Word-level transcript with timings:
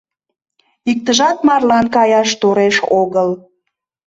Иктыжат 0.91 1.37
марлан 1.47 1.85
каяш 1.95 2.29
тореш 2.41 2.77
огыл. 3.01 3.29